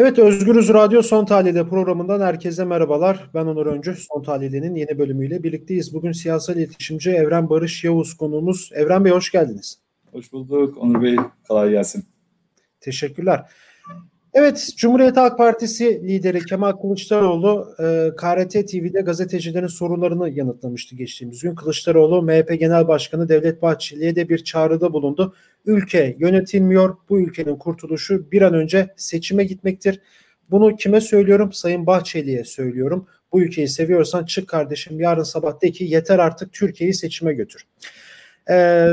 [0.00, 3.30] Evet Özgürüz Radyo Son Tahlil'de programından herkese merhabalar.
[3.34, 3.94] Ben Onur Öncü.
[3.94, 5.94] Son Tahlil'in yeni bölümüyle birlikteyiz.
[5.94, 8.70] Bugün siyasal iletişimci Evren Barış Yavuz konuğumuz.
[8.74, 9.78] Evren Bey hoş geldiniz.
[10.12, 11.16] Hoş bulduk Onur Bey.
[11.48, 12.04] Kolay gelsin.
[12.80, 13.44] Teşekkürler.
[14.34, 21.54] Evet, Cumhuriyet Halk Partisi lideri Kemal Kılıçdaroğlu e, KRT TV'de gazetecilerin sorunlarını yanıtlamıştı geçtiğimiz gün.
[21.54, 25.34] Kılıçdaroğlu MHP Genel Başkanı Devlet Bahçeli'ye de bir çağrıda bulundu.
[25.66, 30.00] Ülke yönetilmiyor, bu ülkenin kurtuluşu bir an önce seçime gitmektir.
[30.50, 31.52] Bunu kime söylüyorum?
[31.52, 33.06] Sayın Bahçeli'ye söylüyorum.
[33.32, 37.62] Bu ülkeyi seviyorsan çık kardeşim yarın sabah de ki yeter artık Türkiye'yi seçime götür.
[38.50, 38.88] Ee,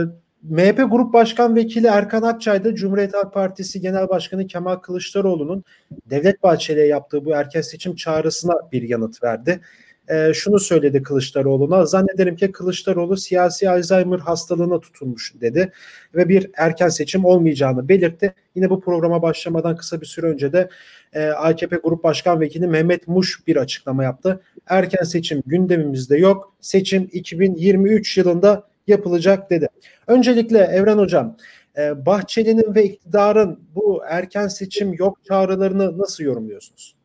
[0.50, 5.64] MHP Grup Başkan Vekili Erkan Akçay da Cumhuriyet Halk Partisi Genel Başkanı Kemal Kılıçdaroğlu'nun
[6.10, 9.62] Devlet Bahçeli'ye yaptığı bu erken seçim çağrısına bir yanıt verdi.
[10.08, 11.86] E, şunu söyledi Kılıçdaroğlu'na.
[11.86, 15.72] Zannederim ki Kılıçdaroğlu siyasi Alzheimer hastalığına tutulmuş dedi
[16.16, 18.34] ve bir erken seçim olmayacağını belirtti.
[18.56, 20.70] Yine bu programa başlamadan kısa bir süre önce de
[21.14, 24.42] e, AKP Grup Başkan Vekili Mehmet Muş bir açıklama yaptı.
[24.68, 26.54] Erken seçim gündemimizde yok.
[26.62, 29.68] Seçim 2023 yılında yapılacak dedi.
[30.08, 31.38] Öncelikle Evren Hocam,
[31.78, 36.96] e, Bahçeli'nin ve iktidarın bu erken seçim yok çağrılarını nasıl yorumluyorsunuz?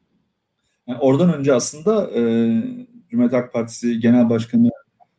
[0.86, 2.20] Yani oradan önce aslında e,
[3.10, 4.70] Cumhuriyet Halk Partisi Genel Başkanı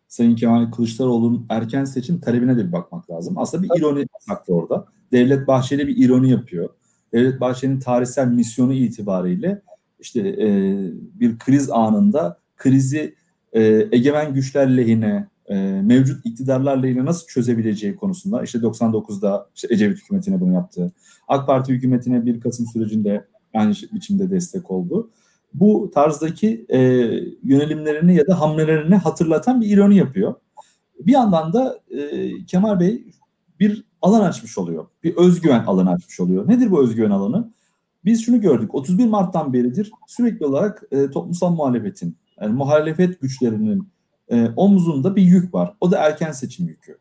[0.08, 3.38] Sayın Kemal Kılıçdaroğlu'nun erken seçim talebine de bir bakmak lazım.
[3.38, 3.80] Aslında bir Tabii.
[3.80, 4.86] ironi saklı orada.
[5.12, 6.70] Devlet Bahçeli bir ironi yapıyor.
[7.14, 9.62] Devlet Bahçeli'nin tarihsel misyonu itibariyle
[10.00, 10.48] işte e,
[11.20, 13.16] bir kriz anında krizi
[13.54, 19.98] e, egemen güçler lehine, e, mevcut iktidarlarla ilgili nasıl çözebileceği konusunda işte 99'da işte Ecevit
[19.98, 20.92] hükümetine bunu yaptı.
[21.28, 25.10] AK Parti hükümetine 1 Kasım sürecinde aynı biçimde destek oldu.
[25.54, 26.80] Bu tarzdaki e,
[27.44, 30.36] yönelimlerini ya da hamlelerini hatırlatan bir ironi yapıyor.
[31.00, 33.06] Bir yandan da e, Kemal Bey
[33.60, 34.86] bir alan açmış oluyor.
[35.04, 36.48] Bir özgüven alanı açmış oluyor.
[36.48, 37.54] Nedir bu özgüven alanı?
[38.06, 38.76] Biz şunu gördük.
[38.76, 43.88] 31 Mart'tan beridir sürekli olarak e, toplumsal muhalefetin, yani muhalefet güçlerinin
[44.32, 45.74] e, omzunda bir yük var.
[45.82, 46.98] O da erken seçim yükü.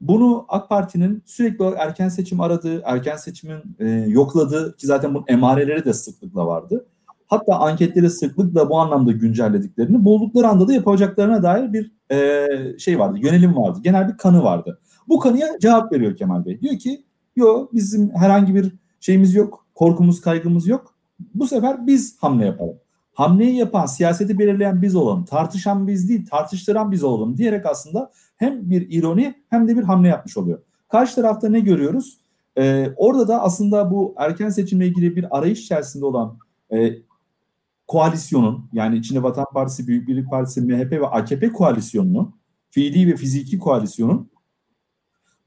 [0.00, 5.24] Bunu AK Parti'nin sürekli olarak erken seçim aradığı, erken seçimin e, yokladığı ki zaten bunun
[5.28, 6.86] emareleri de sıklıkla vardı.
[7.28, 13.18] Hatta anketleri sıklıkla bu anlamda güncellediklerini, buldukları anda da yapacaklarına dair bir e, şey vardı,
[13.18, 13.78] yönelim vardı.
[13.82, 14.80] Genel bir kanı vardı.
[15.08, 16.60] Bu kanıya cevap veriyor Kemal Bey.
[16.60, 17.04] Diyor ki,
[17.36, 20.94] yok bizim herhangi bir şeyimiz yok, korkumuz, kaygımız yok.
[21.34, 22.76] Bu sefer biz hamle yapalım
[23.14, 28.70] hamleyi yapan, siyaseti belirleyen biz olalım, tartışan biz değil, tartıştıran biz olalım diyerek aslında hem
[28.70, 30.62] bir ironi hem de bir hamle yapmış oluyor.
[30.88, 32.18] Karşı tarafta ne görüyoruz?
[32.58, 36.38] Ee, orada da aslında bu erken seçimle ilgili bir arayış içerisinde olan
[36.72, 36.92] e,
[37.86, 42.32] koalisyonun yani içinde Vatan Partisi, Büyük Birlik Partisi, MHP ve AKP koalisyonunu,
[42.70, 44.30] fiili ve fiziki koalisyonun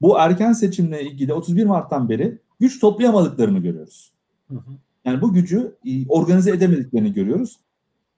[0.00, 4.12] bu erken seçimle ilgili 31 Mart'tan beri güç toplayamadıklarını görüyoruz.
[4.48, 4.70] Hı hı.
[5.06, 7.60] Yani bu gücü e, organize edemediklerini görüyoruz.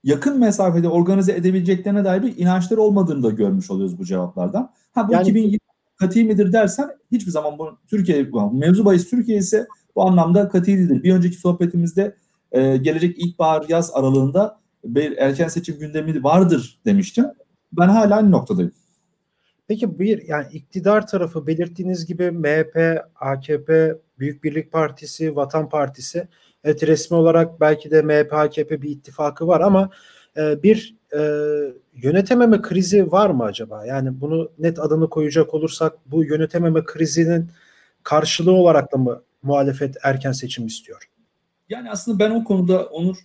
[0.04, 4.70] Yakın mesafede organize edebileceklerine dair bir inançları olmadığını da görmüş oluyoruz bu cevaplardan.
[4.92, 5.58] Ha bu yani, 2020
[5.96, 9.66] katı midir dersen hiçbir zaman bu Türkiye mevzu bahis Türkiye ise
[9.96, 11.02] bu anlamda katı değildir.
[11.02, 12.16] Bir önceki sohbetimizde
[12.52, 17.26] e, gelecek ilkbahar yaz aralığında bir erken seçim gündemi vardır demiştim.
[17.72, 18.72] Ben hala aynı noktadayım.
[19.68, 26.28] Peki bir yani iktidar tarafı belirttiğiniz gibi MHP, AKP, Büyük Birlik Partisi, Vatan Partisi
[26.64, 29.90] Evet resmi olarak belki de MHP, AKP bir ittifakı var ama
[30.36, 31.20] e, bir e,
[31.94, 33.86] yönetememe krizi var mı acaba?
[33.86, 37.50] Yani bunu net adını koyacak olursak bu yönetememe krizinin
[38.02, 41.10] karşılığı olarak da mı muhalefet erken seçim istiyor?
[41.68, 43.16] Yani aslında ben o konuda Onur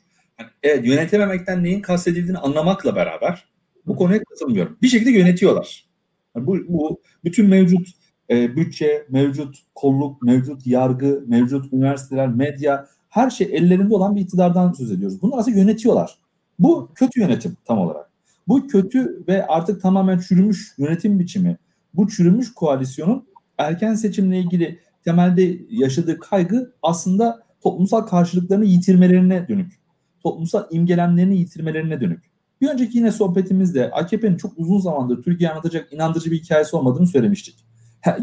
[0.63, 3.45] evet, yönetememekten neyin kastedildiğini anlamakla beraber
[3.85, 4.77] bu konuya katılmıyorum.
[4.81, 5.85] Bir şekilde yönetiyorlar.
[6.35, 7.87] Yani bu, bu bütün mevcut
[8.29, 14.71] e, bütçe, mevcut kolluk, mevcut yargı, mevcut üniversiteler, medya her şey ellerinde olan bir iktidardan
[14.71, 15.21] söz ediyoruz.
[15.21, 16.17] Bunlar aslında yönetiyorlar.
[16.59, 18.09] Bu kötü yönetim tam olarak.
[18.47, 21.57] Bu kötü ve artık tamamen çürümüş yönetim biçimi.
[21.93, 29.73] Bu çürümüş koalisyonun erken seçimle ilgili temelde yaşadığı kaygı aslında toplumsal karşılıklarını yitirmelerine dönük.
[30.23, 32.23] Toplumsal imgelemlerini yitirmelerine dönük.
[32.61, 37.55] Bir önceki yine sohbetimizde AKP'nin çok uzun zamandır Türkiye anlatacak inandırıcı bir hikayesi olmadığını söylemiştik.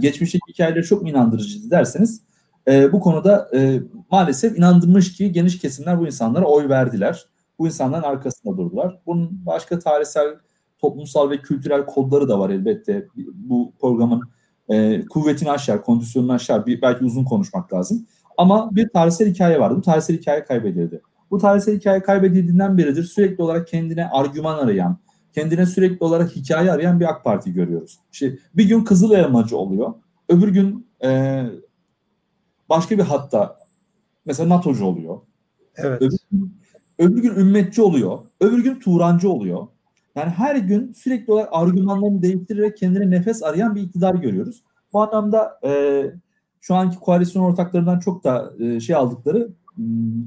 [0.00, 2.29] Geçmişteki hikayeleri çok mu inandırıcıydı derseniz
[2.68, 3.80] e, bu konuda e,
[4.10, 7.24] maalesef inandırmış ki geniş kesimler bu insanlara oy verdiler.
[7.58, 8.98] Bu insanların arkasında durdular.
[9.06, 10.28] Bunun başka tarihsel,
[10.78, 13.06] toplumsal ve kültürel kodları da var elbette.
[13.34, 14.22] Bu programın
[14.68, 16.66] e, kuvvetini aşar, kondisyonunu aşar.
[16.66, 18.06] Bir, belki uzun konuşmak lazım.
[18.38, 19.76] Ama bir tarihsel hikaye vardı.
[19.76, 21.02] Bu tarihsel hikaye kaybedildi.
[21.30, 24.98] Bu tarihsel hikaye kaybedildiğinden beridir sürekli olarak kendine argüman arayan,
[25.34, 27.98] kendine sürekli olarak hikaye arayan bir AK Parti görüyoruz.
[28.12, 29.94] İşte bir gün Kızıl Elmacı oluyor.
[30.28, 31.42] Öbür gün e,
[32.70, 33.58] başka bir hatta
[34.26, 35.18] mesela NATO'cu oluyor.
[35.76, 36.02] Evet.
[36.02, 36.60] Öbür gün,
[36.98, 38.18] öbür gün ümmetçi oluyor.
[38.40, 39.66] Öbür gün Turancı oluyor.
[40.14, 44.62] Yani her gün sürekli olarak argümanlarını değiştirerek kendine nefes arayan bir iktidar görüyoruz.
[44.92, 46.02] Bu anlamda e,
[46.60, 50.24] şu anki koalisyon ortaklarından çok da e, şey aldıkları hmm,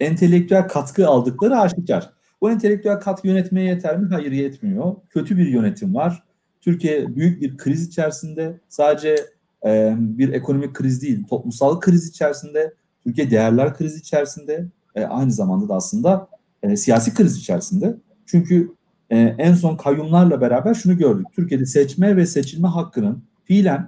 [0.00, 2.10] entelektüel katkı aldıkları aşikar.
[2.40, 4.08] Bu entelektüel katkı yönetmeye yeter mi?
[4.12, 4.94] Hayır yetmiyor.
[5.10, 6.22] Kötü bir yönetim var.
[6.60, 8.60] Türkiye büyük bir kriz içerisinde.
[8.68, 9.16] Sadece
[9.64, 12.74] e, bir ekonomik kriz değil, toplumsal kriz içerisinde.
[13.04, 14.66] Türkiye değerler krizi içerisinde.
[14.94, 16.28] E, aynı zamanda da aslında
[16.62, 17.96] e, siyasi kriz içerisinde.
[18.26, 18.72] Çünkü
[19.10, 21.26] en son kayyumlarla beraber şunu gördük.
[21.32, 23.86] Türkiye'de seçme ve seçilme hakkının fiilen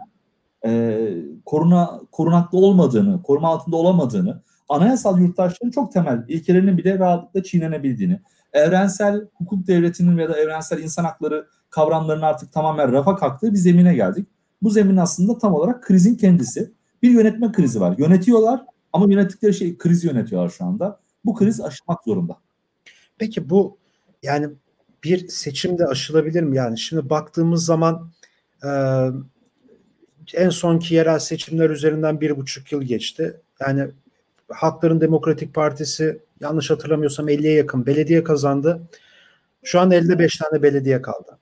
[1.47, 8.21] koruna, korunaklı olmadığını, koruma altında olamadığını, anayasal yurttaşlığın çok temel ilkelerinin bile rahatlıkla çiğnenebildiğini,
[8.53, 13.95] evrensel hukuk devletinin ya da evrensel insan hakları kavramlarının artık tamamen rafa kalktığı bir zemine
[13.95, 14.29] geldik.
[14.63, 16.73] Bu zemin aslında tam olarak krizin kendisi.
[17.03, 17.95] Bir yönetme krizi var.
[17.99, 21.01] Yönetiyorlar ama yönettikleri şey kriz yönetiyorlar şu anda.
[21.25, 22.37] Bu kriz aşılmak zorunda.
[23.19, 23.79] Peki bu
[24.23, 24.49] yani
[25.05, 26.57] bir seçimde aşılabilir mi?
[26.57, 28.11] Yani şimdi baktığımız zaman
[28.65, 28.71] e,
[30.35, 33.41] en sonki yerel seçimler üzerinden bir buçuk yıl geçti.
[33.61, 33.87] Yani
[34.49, 38.83] Halkların Demokratik Partisi yanlış hatırlamıyorsam 50'ye yakın belediye kazandı.
[39.63, 41.39] Şu an elde 5 tane belediye kaldı.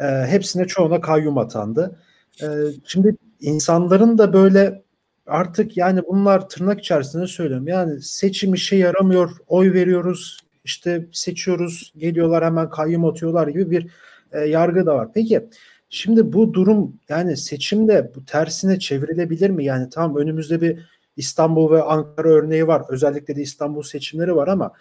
[0.00, 1.98] E, hepsine çoğuna kayyum atandı.
[2.42, 2.46] E,
[2.84, 4.82] şimdi insanların da böyle
[5.26, 7.68] artık yani bunlar tırnak içerisinde söylüyorum.
[7.68, 13.86] Yani seçim işe yaramıyor, oy veriyoruz, işte seçiyoruz, geliyorlar hemen kayyum atıyorlar gibi bir
[14.32, 15.08] e, yargı da var.
[15.14, 15.48] Peki
[15.88, 19.64] şimdi bu durum yani seçimde bu tersine çevrilebilir mi?
[19.64, 20.78] Yani tamam önümüzde bir
[21.16, 22.82] İstanbul ve Ankara örneği var.
[22.88, 24.72] Özellikle de İstanbul seçimleri var ama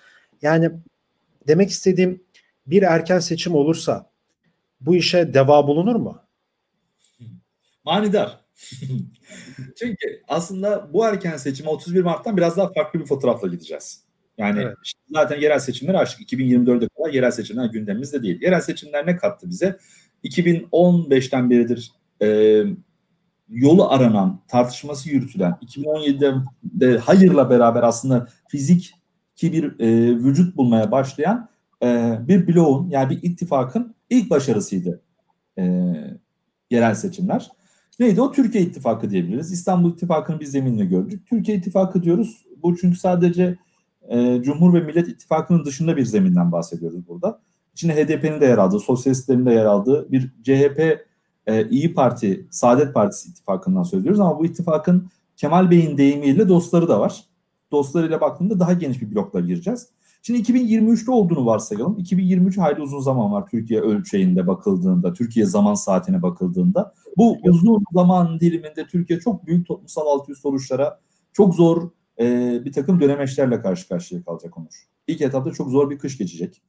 [0.42, 0.72] yani
[1.48, 2.24] demek istediğim
[2.68, 4.10] bir erken seçim olursa
[4.82, 6.27] bu işe deva bulunur mu?
[7.88, 8.40] Manidar.
[9.80, 14.04] Çünkü aslında bu erken seçime 31 Mart'tan biraz daha farklı bir fotoğrafla gideceğiz.
[14.38, 14.76] Yani evet.
[15.10, 16.32] zaten yerel seçimleri açtık.
[16.32, 18.42] 2024'e kadar yerel seçimler gündemimizde değil.
[18.42, 19.78] Yerel seçimler ne kattı bize?
[20.24, 21.92] 2015'ten beridir
[22.22, 22.64] e,
[23.50, 26.34] yolu aranan, tartışması yürütülen, 2017'de
[26.64, 28.94] de hayırla beraber aslında fizik
[29.36, 31.50] ki bir e, vücut bulmaya başlayan
[31.84, 35.02] e, bir bloğun yani bir ittifakın ilk başarısıydı
[35.58, 35.94] e,
[36.72, 37.57] yerel seçimler.
[38.00, 38.32] Neydi o?
[38.32, 39.52] Türkiye İttifakı diyebiliriz.
[39.52, 41.28] İstanbul İttifakı'nı biz zeminle gördük.
[41.28, 42.46] Türkiye İttifakı diyoruz.
[42.64, 43.58] Bu çünkü sadece
[44.10, 47.40] e, Cumhur ve Millet İttifakı'nın dışında bir zeminden bahsediyoruz burada.
[47.74, 51.06] İçinde HDP'nin de yer aldığı, sosyalistlerin de yer aldığı bir CHP,
[51.48, 54.20] e, İyi Parti, Saadet Partisi ittifakından söylüyoruz.
[54.20, 57.24] Ama bu ittifakın Kemal Bey'in deyimiyle dostları da var.
[57.72, 59.88] Dostlarıyla baktığında daha geniş bir blokla gireceğiz.
[60.22, 61.98] Şimdi 2023'te olduğunu varsayalım.
[62.00, 66.94] 2023 hayli uzun zaman var Türkiye ölçeğinde bakıldığında, Türkiye zaman saatine bakıldığında.
[67.18, 71.00] Bu uzun zaman diliminde Türkiye çok büyük toplumsal alt üst oluşlara,
[71.34, 72.26] çok zor e,
[72.66, 74.88] bir takım dönemeçlerle karşı karşıya kalacak Onur.
[75.08, 76.62] İlk etapta çok zor bir kış geçecek.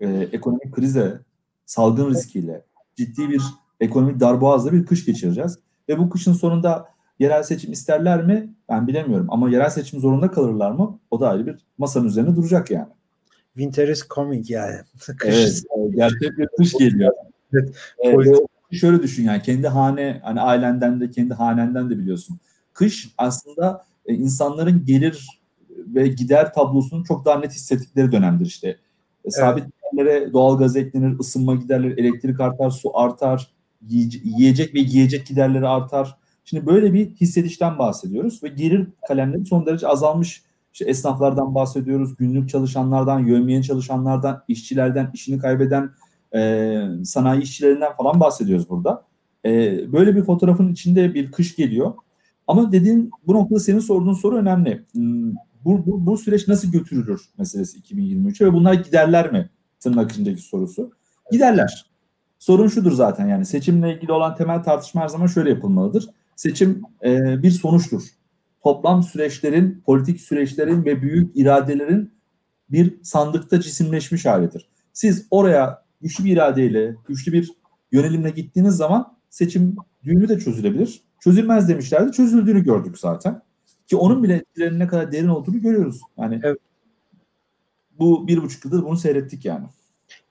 [0.00, 1.20] E, ekonomik krize,
[1.66, 2.64] salgın riskiyle,
[2.96, 3.42] ciddi bir
[3.80, 5.58] ekonomik darboğazla bir kış geçireceğiz.
[5.88, 6.88] Ve bu kışın sonunda
[7.20, 8.54] yerel seçim isterler mi?
[8.68, 9.26] Ben bilemiyorum.
[9.30, 10.98] Ama yerel seçim zorunda kalırlar mı?
[11.10, 12.88] O da ayrı bir masanın üzerine duracak yani.
[13.54, 14.76] Winter is coming yani.
[15.18, 15.34] kış.
[15.34, 17.12] Evet, gerçek bir kış geliyor.
[17.98, 18.38] evet.
[18.72, 22.38] Ee, şöyle düşün yani kendi hane hani ailenden de kendi hanenden de biliyorsun.
[22.72, 25.40] Kış aslında e, insanların gelir
[25.70, 28.68] ve gider tablosunu çok daha net hissettikleri dönemdir işte.
[28.68, 28.76] E,
[29.24, 29.34] evet.
[29.34, 33.50] Sabit giderlere doğal gaz eklenir, ısınma giderleri, elektrik artar, su artar,
[34.24, 36.16] yiyecek ve giyecek giderleri artar.
[36.44, 40.42] Şimdi böyle bir hissedişten bahsediyoruz ve gelir kalemleri son derece azalmış.
[40.72, 45.90] İşte esnaflardan bahsediyoruz, günlük çalışanlardan, yövmiyen çalışanlardan, işçilerden, işini kaybeden
[46.34, 49.04] e, sanayi işçilerinden falan bahsediyoruz burada.
[49.44, 49.50] E,
[49.92, 51.94] böyle bir fotoğrafın içinde bir kış geliyor.
[52.46, 54.84] Ama dediğin bu noktada senin sorduğun soru önemli.
[54.92, 55.32] Hmm,
[55.64, 59.50] bu, bu, bu süreç nasıl götürülür meselesi 2023'e ve bunlar giderler mi?
[59.80, 60.92] Tırnak içindeki sorusu.
[61.32, 61.86] Giderler.
[62.38, 66.08] Sorun şudur zaten yani seçimle ilgili olan temel tartışma her zaman şöyle yapılmalıdır.
[66.40, 68.02] Seçim e, bir sonuçtur.
[68.62, 72.12] Toplam süreçlerin, politik süreçlerin ve büyük iradelerin
[72.70, 74.68] bir sandıkta cisimleşmiş halidir.
[74.92, 77.52] Siz oraya güçlü bir iradeyle, güçlü bir
[77.92, 81.00] yönelimle gittiğiniz zaman seçim düğümü de çözülebilir.
[81.20, 82.12] Çözülmez demişlerdi.
[82.12, 83.42] Çözüldüğünü gördük zaten.
[83.86, 86.00] Ki onun bile etkilerinin ne kadar derin olduğunu görüyoruz.
[86.18, 86.58] Yani evet.
[87.98, 89.66] bu bir buçuk yıldır bunu seyrettik yani.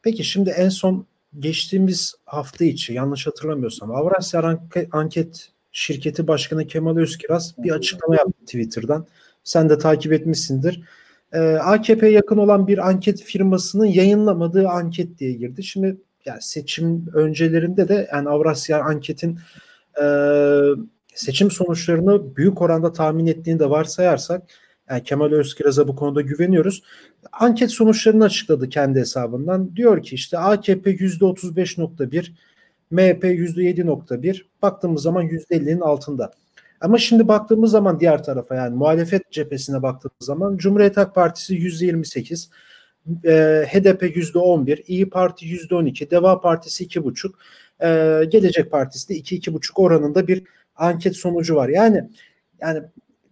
[0.01, 1.05] Peki şimdi en son
[1.39, 4.59] geçtiğimiz hafta içi yanlış hatırlamıyorsam Avrasya
[4.91, 9.07] Anket Şirketi Başkanı Kemal Özkiraz bir açıklama yaptı Twitter'dan.
[9.43, 10.81] Sen de takip etmişsindir.
[11.33, 15.63] Ee, AKP yakın olan bir anket firmasının yayınlamadığı anket diye girdi.
[15.63, 19.39] Şimdi yani seçim öncelerinde de yani Avrasya Anket'in
[20.01, 20.05] e,
[21.15, 24.43] seçim sonuçlarını büyük oranda tahmin ettiğini de varsayarsak
[24.89, 26.83] Yani Kemal Özkiraz'a bu konuda güveniyoruz.
[27.31, 29.75] Anket sonuçlarını açıkladı kendi hesabından.
[29.75, 32.31] Diyor ki işte AKP %35.1,
[32.91, 34.45] MHP %7.1.
[34.61, 36.31] Baktığımız zaman %50'nin altında.
[36.81, 42.49] Ama şimdi baktığımız zaman diğer tarafa yani muhalefet cephesine baktığımız zaman Cumhuriyet Halk Partisi %28,
[43.25, 47.33] e, HDP %11, İyi Parti %12, Deva Partisi 2,5,
[47.81, 50.43] e, Gelecek Partisi de 2-2,5 oranında bir
[50.75, 51.69] anket sonucu var.
[51.69, 52.09] Yani
[52.61, 52.81] yani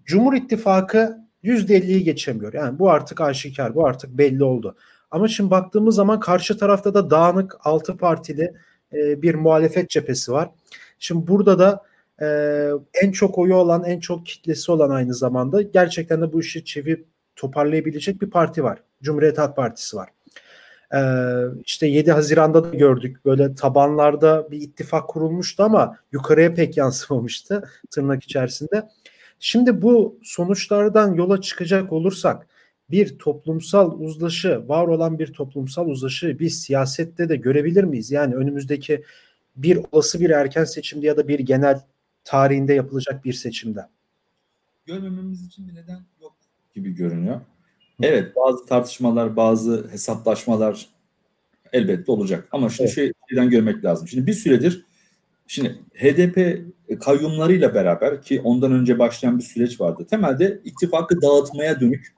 [0.05, 2.53] Cumhur İttifakı %50'yi geçemiyor.
[2.53, 4.75] Yani bu artık aşikar, bu artık belli oldu.
[5.11, 8.53] Ama şimdi baktığımız zaman karşı tarafta da dağınık altı partili
[8.93, 10.49] e, bir muhalefet cephesi var.
[10.99, 11.83] Şimdi burada da
[12.21, 12.27] e,
[13.03, 17.05] en çok oyu olan, en çok kitlesi olan aynı zamanda gerçekten de bu işi çevirip
[17.35, 18.79] toparlayabilecek bir parti var.
[19.01, 20.09] Cumhuriyet Halk Partisi var.
[20.93, 20.99] Ee,
[21.65, 28.23] işte 7 Haziran'da da gördük böyle tabanlarda bir ittifak kurulmuştu ama yukarıya pek yansımamıştı tırnak
[28.23, 28.89] içerisinde.
[29.39, 32.47] Şimdi bu sonuçlardan yola çıkacak olursak
[32.91, 38.11] bir toplumsal uzlaşı, var olan bir toplumsal uzlaşı biz siyasette de görebilir miyiz?
[38.11, 39.03] Yani önümüzdeki
[39.55, 41.81] bir olası bir erken seçimde ya da bir genel
[42.23, 43.81] tarihinde yapılacak bir seçimde.
[44.85, 46.33] Görmememiz için bir neden yok
[46.75, 47.41] gibi görünüyor.
[48.01, 50.87] Evet bazı tartışmalar, bazı hesaplaşmalar
[51.73, 52.47] elbette olacak.
[52.51, 53.13] Ama şimdi evet.
[53.29, 54.07] şeyden görmek lazım.
[54.07, 54.85] Şimdi bir süredir
[55.47, 56.61] şimdi HDP
[57.01, 60.05] kayyumlarıyla beraber ki ondan önce başlayan bir süreç vardı.
[60.09, 62.13] Temelde ittifakı dağıtmaya dönük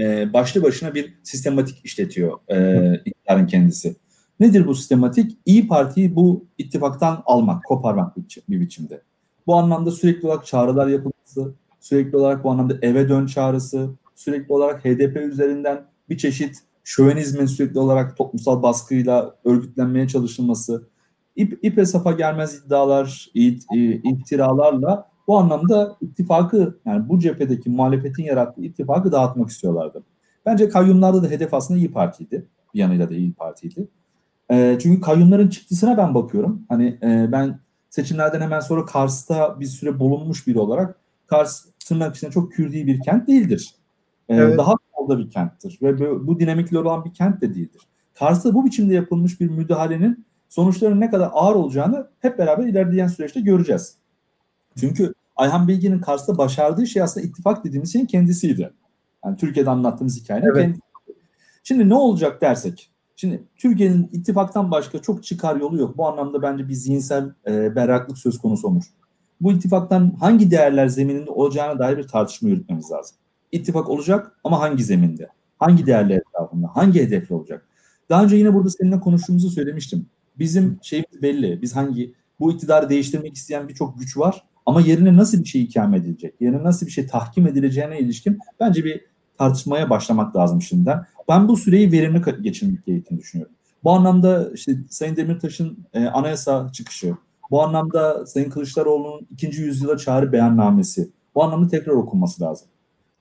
[0.00, 3.96] e, başlı başına bir sistematik işletiyor e, iktidarın kendisi.
[4.40, 5.38] Nedir bu sistematik?
[5.46, 8.16] İyi Parti'yi bu ittifaktan almak, koparmak
[8.48, 9.02] bir biçimde.
[9.46, 14.84] Bu anlamda sürekli olarak çağrılar yapılması, sürekli olarak bu anlamda eve dön çağrısı, sürekli olarak
[14.84, 20.88] HDP üzerinden bir çeşit şövenizmin sürekli olarak toplumsal baskıyla örgütlenmeye çalışılması,
[21.36, 23.64] ip, ipe sapa gelmez iddialar, it,
[24.04, 30.02] iftiralarla bu anlamda ittifakı yani bu cephedeki muhalefetin yarattığı ittifakı dağıtmak istiyorlardı.
[30.46, 32.46] Bence kayyumlarda da hedef aslında İyi Parti'ydi.
[32.74, 33.88] Bir yanıyla da İyi Parti'ydi.
[34.50, 36.62] E, çünkü kayyumların çıktısına ben bakıyorum.
[36.68, 37.60] Hani e, ben
[37.90, 40.96] seçimlerden hemen sonra Kars'ta bir süre bulunmuş biri olarak
[41.26, 43.74] Kars tırnak içinde çok Kürdi bir kent değildir.
[44.28, 44.58] Ee, evet.
[44.58, 47.82] Daha fazla bir kenttir ve bu, bu dinamikli olan bir kent de değildir.
[48.14, 53.40] Kars'ta bu biçimde yapılmış bir müdahalenin sonuçlarının ne kadar ağır olacağını hep beraber ilerleyen süreçte
[53.40, 54.00] göreceğiz.
[54.76, 58.72] Çünkü Ayhan Bilgin'in Kars'ta başardığı şey aslında ittifak dediğimiz şeyin kendisiydi.
[59.24, 60.62] Yani Türkiye'de anlattığımız hikayenin evet.
[60.62, 60.80] kendisi.
[61.62, 65.96] Şimdi ne olacak dersek, Şimdi Türkiye'nin ittifaktan başka çok çıkar yolu yok.
[65.96, 68.86] Bu anlamda bence bir zihinsel e, berraklık söz konusu olmuş.
[69.40, 73.16] Bu ittifaktan hangi değerler zemininde olacağına dair bir tartışma yürütmemiz lazım.
[73.52, 75.28] İttifak olacak ama hangi zeminde?
[75.58, 76.70] Hangi değerler etrafında?
[76.74, 77.66] Hangi hedefle olacak?
[78.08, 80.06] Daha önce yine burada seninle konuştuğumuzu söylemiştim.
[80.38, 81.62] Bizim şeyimiz belli.
[81.62, 85.96] Biz hangi bu iktidarı değiştirmek isteyen birçok güç var ama yerine nasıl bir şey ikame
[85.96, 86.34] edilecek?
[86.40, 89.00] Yerine nasıl bir şey tahkim edileceğine ilişkin bence bir
[89.38, 91.04] tartışmaya başlamak lazım şimdiden.
[91.28, 93.54] Ben bu süreyi verimli geçirmek gerektiğini düşünüyorum.
[93.84, 97.14] Bu anlamda işte Sayın Demirtaş'ın e, anayasa çıkışı,
[97.50, 102.68] bu anlamda Sayın Kılıçdaroğlu'nun ikinci yüzyıla çağrı beyannamesi, bu anlamda tekrar okunması lazım.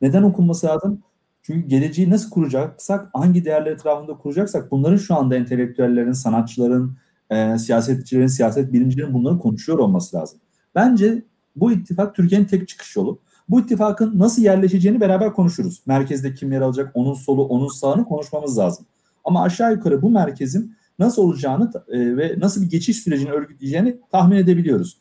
[0.02, 1.04] Neden okunması lazım?
[1.42, 6.98] Çünkü geleceği nasıl kuracaksak, hangi değerler etrafında kuracaksak bunların şu anda entelektüellerin, sanatçıların,
[7.30, 10.40] e, siyasetçilerin, siyaset bilimcilerin bunları konuşuyor olması lazım.
[10.76, 11.24] Bence
[11.60, 13.20] bu ittifak Türkiye'nin tek çıkış yolu.
[13.50, 15.82] Bu ittifakın nasıl yerleşeceğini beraber konuşuruz.
[15.86, 18.86] Merkezde kim yer alacak, onun solu, onun sağını konuşmamız lazım.
[19.24, 24.36] Ama aşağı yukarı bu merkezin nasıl olacağını e, ve nasıl bir geçiş sürecini örgütleyeceğini tahmin
[24.36, 24.98] edebiliyoruz.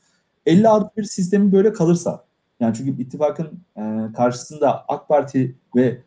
[0.47, 2.25] 50 artı bir sistemi böyle kalırsa,
[2.61, 3.47] yani çünkü ittifakın
[3.77, 6.03] e, karşısında AK Parti ve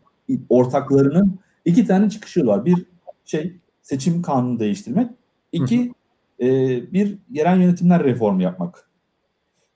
[0.49, 2.65] ortaklarının iki tane çıkışı var.
[2.65, 2.85] Bir
[3.25, 5.11] şey seçim kanunu değiştirmek,
[5.51, 5.93] iki
[6.39, 6.47] e,
[6.93, 8.90] bir yerel yönetimler reformu yapmak.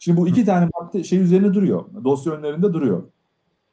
[0.06, 1.86] Şimdi bu iki tane madde şey üzerine duruyor.
[2.04, 3.04] Dosya önlerinde duruyor.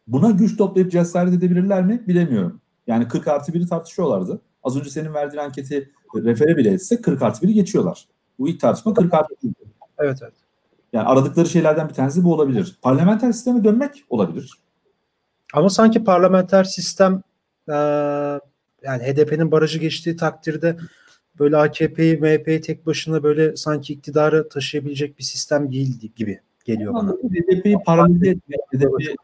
[0.07, 2.61] Buna güç toplayıp cesaret edebilirler mi bilemiyorum.
[2.87, 4.41] Yani 40 artı 1'i tartışıyorlardı.
[4.63, 8.09] Az önce senin verdiğin anketi refere bile etse 40 artı 1'i geçiyorlar.
[8.39, 9.53] Bu ilk tartışma 40 artı 1.
[9.99, 10.33] Evet evet.
[10.93, 12.79] Yani aradıkları şeylerden bir tanesi bu olabilir.
[12.83, 14.59] Parlamenter sisteme dönmek olabilir.
[15.55, 17.23] Ama sanki parlamenter sistem
[17.69, 17.75] e,
[18.83, 20.77] yani HDP'nin barajı geçtiği takdirde
[21.39, 27.13] böyle AKP'yi MHP'yi tek başına böyle sanki iktidarı taşıyabilecek bir sistem değil gibi geliyor bana.
[27.13, 29.17] HDP'yi paralize etmek, HDP,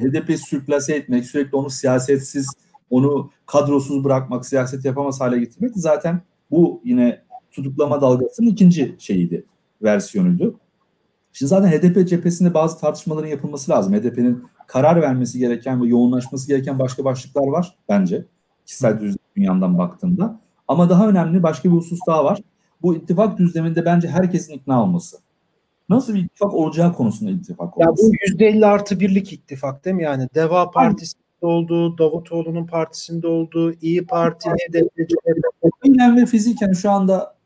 [0.00, 2.46] HDP sürklase etmek, sürekli onu siyasetsiz,
[2.90, 6.20] onu kadrosuz bırakmak, siyaset yapamaz hale getirmek zaten
[6.50, 9.44] bu yine tutuklama dalgasının ikinci şeyiydi,
[9.82, 10.58] versiyonuydu.
[11.32, 13.94] Şimdi zaten HDP cephesinde bazı tartışmaların yapılması lazım.
[13.94, 18.26] HDP'nin karar vermesi gereken ve yoğunlaşması gereken başka başlıklar var bence.
[18.66, 19.00] Kişisel
[19.36, 20.40] dünyamdan baktığımda.
[20.68, 22.38] Ama daha önemli başka bir husus daha var.
[22.82, 25.16] Bu ittifak düzleminde bence herkesin ikna olması.
[25.88, 28.06] nasıl bir ittifak olacağı konusunda ittifak olması.
[28.06, 30.02] Ya bu %50 artı birlik ittifak değil mi?
[30.02, 35.12] Yani Deva Partisi olduğu, Davutoğlu'nun partisinde olduğu, İyi Parti, HDP,
[35.82, 37.36] Fiilen ve fiziken şu anda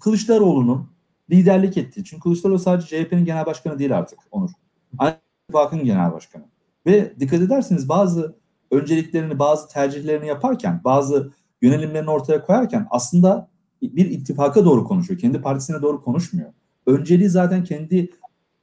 [0.00, 0.88] Kılıçdaroğlu'nun
[1.30, 2.04] liderlik ettiği.
[2.04, 4.50] Çünkü Kılıçdaroğlu sadece CHP'nin genel başkanı değil artık Onur.
[4.98, 6.44] Aynı ittifakın genel başkanı.
[6.86, 8.36] Ve dikkat ederseniz bazı
[8.70, 11.32] önceliklerini, bazı tercihlerini yaparken, bazı
[11.64, 13.48] yönelimlerini ortaya koyarken aslında
[13.82, 15.20] bir ittifaka doğru konuşuyor.
[15.20, 16.52] Kendi partisine doğru konuşmuyor.
[16.86, 18.10] Önceliği zaten kendi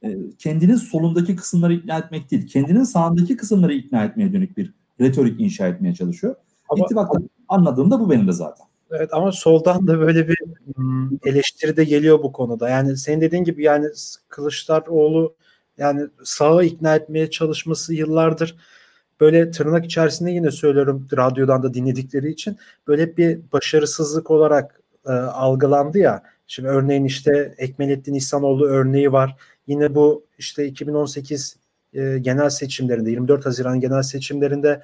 [0.02, 5.40] e, kendinin solundaki kısımları ikna etmek değil, kendinin sağındaki kısımları ikna etmeye dönük bir retorik
[5.40, 6.34] inşa etmeye çalışıyor.
[6.68, 8.66] Ama, İttifaktan anladığım da bu benim de zaten.
[8.90, 10.36] Evet ama soldan da böyle bir
[10.76, 12.68] hmm, eleştiri de geliyor bu konuda.
[12.68, 13.86] Yani senin dediğin gibi yani
[14.28, 15.34] Kılıçdaroğlu
[15.78, 18.56] yani sağı ikna etmeye çalışması yıllardır
[19.22, 25.98] böyle tırnak içerisinde yine söylüyorum radyodan da dinledikleri için böyle bir başarısızlık olarak e, algılandı
[25.98, 26.22] ya.
[26.46, 29.36] Şimdi örneğin işte Ekmelettin İhsanoğlu örneği var.
[29.66, 31.56] Yine bu işte 2018
[31.92, 34.82] e, genel seçimlerinde 24 Haziran genel seçimlerinde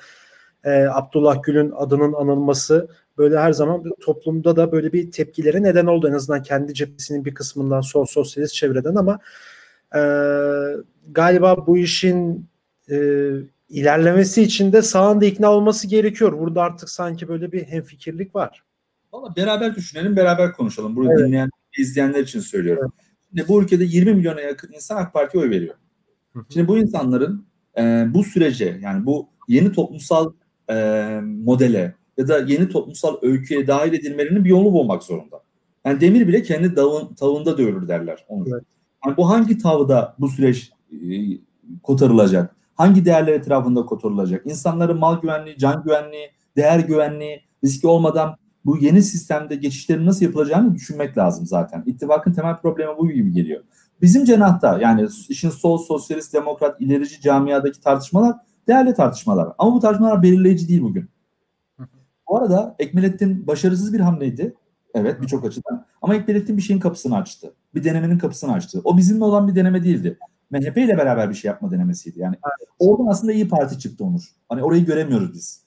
[0.64, 6.08] e, Abdullah Gül'ün adının anılması böyle her zaman toplumda da böyle bir tepkilere neden oldu.
[6.08, 9.18] En azından kendi cephesinin bir kısmından sol sosyalist çevreden ama
[9.94, 10.00] e,
[11.12, 12.48] galiba bu işin
[12.90, 12.96] e,
[13.68, 16.38] ilerlemesi için de sağında ikna olması gerekiyor.
[16.38, 18.62] Burada artık sanki böyle bir hemfikirlik var.
[19.12, 20.96] Valla beraber düşünelim, beraber konuşalım.
[20.96, 21.26] Burada evet.
[21.26, 22.92] dinleyen, izleyenler için söylüyorum.
[22.94, 23.08] Evet.
[23.28, 25.74] Şimdi bu ülkede 20 milyona yakın insan AK Parti'ye oy veriyor.
[26.48, 27.46] Şimdi bu insanların
[27.78, 30.32] e, bu sürece yani bu yeni toplumsal
[30.70, 30.74] e,
[31.22, 35.42] modele ya da yeni toplumsal öyküye dahil edilmelerinin bir yolunu bulmak zorunda.
[35.84, 38.24] Yani demir bile kendi davın, tavında dövülür derler.
[38.28, 38.44] Onu.
[38.48, 38.62] Evet.
[39.06, 40.96] Yani bu hangi tavda bu süreç e,
[41.82, 42.57] kotarılacak?
[42.78, 44.46] Hangi değerler etrafında kotarılacak?
[44.46, 50.74] İnsanların mal güvenliği, can güvenliği, değer güvenliği, riski olmadan bu yeni sistemde geçişlerin nasıl yapılacağını
[50.74, 51.82] düşünmek lazım zaten.
[51.86, 53.64] İttifakın temel problemi bu gibi geliyor.
[54.02, 58.36] Bizim cenahta yani işin sol, sosyalist, demokrat, ilerici camiadaki tartışmalar
[58.68, 59.48] değerli tartışmalar.
[59.58, 61.10] Ama bu tartışmalar belirleyici değil bugün.
[62.28, 64.54] Bu arada Ekmelettin başarısız bir hamleydi.
[64.94, 65.86] Evet birçok açıdan.
[66.02, 67.54] Ama Ekmelettin bir şeyin kapısını açtı.
[67.74, 68.80] Bir denemenin kapısını açtı.
[68.84, 70.18] O bizimle olan bir deneme değildi.
[70.50, 72.20] MHP ile beraber bir şey yapma denemesiydi.
[72.20, 72.68] Yani evet.
[72.78, 74.22] oradan aslında iyi Parti çıktı Onur.
[74.48, 75.64] Hani orayı göremiyoruz biz.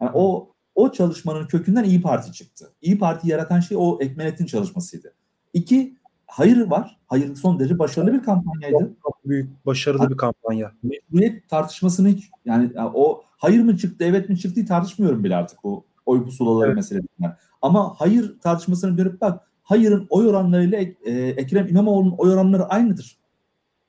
[0.00, 2.72] Yani o o çalışmanın kökünden İyi Parti çıktı.
[2.82, 5.14] İyi Parti yaratan şey o Ekmelettin çalışmasıydı.
[5.52, 6.98] İki, hayır var.
[7.06, 8.78] Hayır son derece başarılı bir kampanyaydı.
[8.78, 10.72] Çok, çok büyük, başarılı bir kampanya.
[10.82, 15.84] Mecburiyet tartışmasını hiç yani o hayır mı çıktı, evet mi çıktı tartışmıyorum bile artık bu
[16.06, 16.76] oy pusulaları evet.
[16.76, 17.36] meselesinden.
[17.62, 23.18] Ama hayır tartışmasını görüp bak hayırın oy oranlarıyla e, Ekrem İmamoğlu'nun oy oranları aynıdır.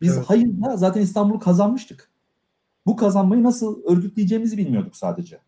[0.01, 0.29] Biz evet.
[0.29, 2.09] hayırla zaten İstanbul'u kazanmıştık.
[2.85, 5.39] Bu kazanmayı nasıl örgütleyeceğimizi bilmiyorduk sadece.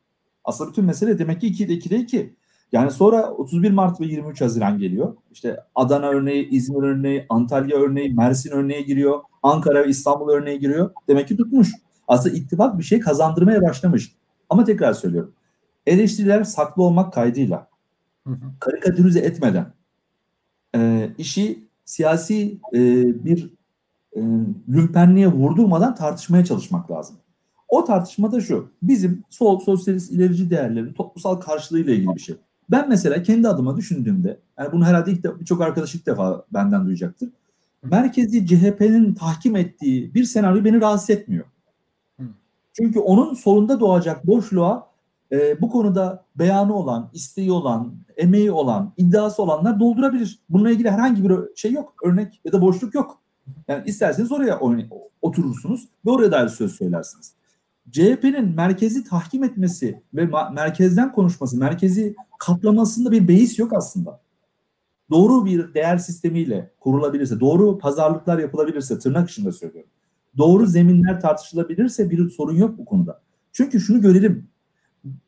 [0.43, 2.35] Aslında bütün mesele demek ki 2'de 2'de 2.
[2.71, 5.15] Yani sonra 31 Mart ve 23 Haziran geliyor.
[5.31, 9.19] İşte Adana örneği, İzmir örneği, Antalya örneği, Mersin örneği giriyor.
[9.43, 10.91] Ankara ve İstanbul örneği giriyor.
[11.07, 11.71] Demek ki tutmuş.
[12.07, 14.15] Aslında ittifak bir şey kazandırmaya başlamış.
[14.49, 15.33] Ama tekrar söylüyorum.
[15.85, 17.69] Eleştiriler saklı olmak kaydıyla,
[18.59, 19.73] karikatürize etmeden,
[20.75, 22.79] e, işi siyasi e,
[23.25, 23.56] bir
[24.15, 24.21] e,
[24.69, 27.15] lümpenliğe vurdurmadan tartışmaya çalışmak lazım.
[27.69, 28.71] O tartışmada şu.
[28.81, 32.35] Bizim sol sosyalist ilerici değerlerin toplumsal karşılığıyla ilgili bir şey.
[32.71, 37.29] Ben mesela kendi adıma düşündüğümde, yani bunu herhalde ilk birçok arkadaş ilk defa benden duyacaktır.
[37.83, 41.45] Merkezi CHP'nin tahkim ettiği bir senaryo beni rahatsız etmiyor.
[42.73, 44.87] Çünkü onun solunda doğacak boşluğa
[45.31, 50.39] e, bu konuda beyanı olan, isteği olan, emeği olan, iddiası olanlar doldurabilir.
[50.49, 53.21] Bununla ilgili herhangi bir şey yok, örnek ya da boşluk yok.
[53.67, 54.59] Yani isterseniz oraya
[55.21, 57.33] oturursunuz ve oraya dair söz söylersiniz.
[57.91, 64.21] CHP'nin merkezi tahkim etmesi ve merkezden konuşması, merkezi katlamasında bir beis yok aslında.
[65.09, 69.89] Doğru bir değer sistemiyle kurulabilirse, doğru pazarlıklar yapılabilirse, tırnak içinde söylüyorum.
[70.37, 73.21] Doğru zeminler tartışılabilirse bir sorun yok bu konuda.
[73.51, 74.47] Çünkü şunu görelim.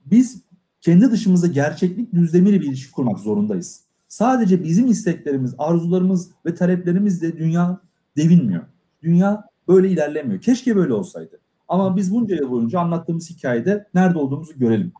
[0.06, 0.42] Biz
[0.82, 3.82] kendi dışımızda gerçeklik düzlemiyle bir ilişki kurmak zorundayız.
[4.08, 7.82] Sadece bizim isteklerimiz, arzularımız ve taleplerimizle dünya
[8.18, 8.64] devinmiyor.
[9.04, 10.42] Dünya böyle ilerlemiyor.
[10.42, 11.40] Keşke böyle olsaydı.
[11.68, 14.94] Ama biz bunca yıl boyunca anlattığımız hikayede nerede olduğumuzu görelim.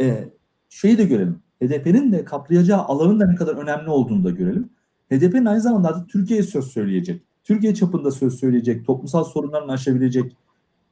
[0.00, 0.28] Ee,
[0.68, 1.42] şeyi de görelim.
[1.62, 4.70] HDP'nin de kaplayacağı alanın da ne kadar önemli olduğunu da görelim.
[5.12, 7.22] HDP'nin aynı zamanda artık Türkiye'ye söz söyleyecek.
[7.44, 10.36] Türkiye çapında söz söyleyecek, toplumsal sorunlarını aşabilecek,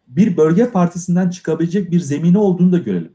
[0.09, 3.13] bir bölge partisinden çıkabilecek bir zemini olduğunu da görelim.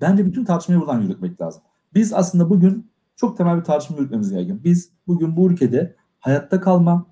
[0.00, 1.62] Bence bütün tartışmayı buradan yürütmek lazım.
[1.94, 4.58] Biz aslında bugün çok temel bir tartışma yürütmemiz gerekiyor.
[4.64, 7.06] Biz bugün bu ülkede hayatta kalma,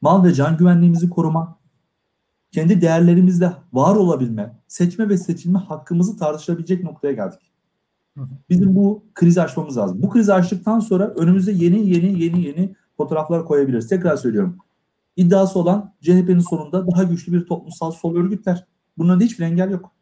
[0.00, 1.58] mal ve can güvenliğimizi koruma,
[2.52, 7.40] kendi değerlerimizle var olabilme, seçme ve seçilme hakkımızı tartışabilecek noktaya geldik.
[8.50, 10.02] Bizim bu krizi aşmamız lazım.
[10.02, 13.88] Bu krizi aştıktan sonra önümüze yeni yeni yeni yeni fotoğraflar koyabiliriz.
[13.88, 14.58] Tekrar söylüyorum.
[15.16, 18.66] iddiası olan CHP'nin sonunda daha güçlü bir toplumsal sol örgütler.
[18.98, 19.92] Bunun da hiçbir engel yok.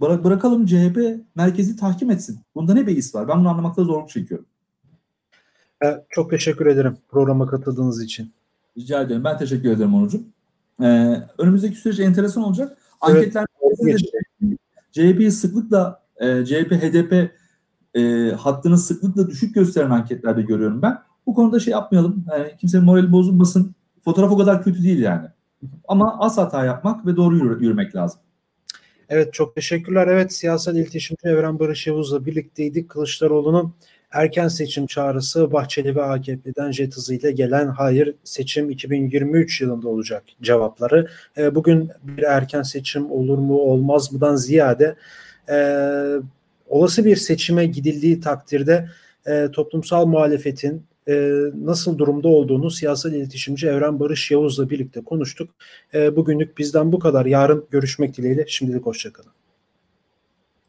[0.00, 0.98] Bıra- bırakalım CHP
[1.34, 2.40] merkezi tahkim etsin.
[2.54, 3.28] Bunda ne beis var?
[3.28, 4.46] Ben bunu anlamakta zorluk çekiyorum.
[6.08, 8.32] Çok teşekkür ederim programa katıldığınız için.
[8.78, 9.24] Rica ederim.
[9.24, 10.22] Ben teşekkür ederim Onurcuğum.
[10.82, 12.78] Ee, önümüzdeki süreç enteresan olacak.
[13.00, 13.46] Anketler
[13.82, 14.00] Evet.
[14.92, 17.30] CHP'yi sıklıkla e, CHP HDP
[17.94, 20.98] e, hattını sıklıkla düşük gösteren anketlerde görüyorum ben.
[21.26, 22.24] Bu konuda şey yapmayalım.
[22.30, 23.74] Yani kimsenin morali bozulmasın.
[24.04, 25.28] Fotoğraf o kadar kötü değil yani.
[25.88, 28.20] Ama az hata yapmak ve doğru yürü- yürümek lazım.
[29.08, 30.06] Evet çok teşekkürler.
[30.08, 32.88] Evet siyasal iletişimci Evren Barış Yavuz'la birlikteydik.
[32.88, 33.74] Kılıçdaroğlu'nun
[34.12, 41.08] erken seçim çağrısı Bahçeli ve AKP'den jet hızıyla gelen hayır seçim 2023 yılında olacak cevapları.
[41.38, 44.96] E, bugün bir erken seçim olur mu olmaz mıdan ziyade
[45.50, 45.56] e,
[46.68, 48.88] olası bir seçime gidildiği takdirde
[49.26, 55.50] e, toplumsal muhalefetin e, nasıl durumda olduğunu siyasal iletişimci Evren Barış Yavuz'la birlikte konuştuk.
[55.94, 57.26] E, bugünlük bizden bu kadar.
[57.26, 58.44] Yarın görüşmek dileğiyle.
[58.48, 59.37] Şimdilik hoşçakalın.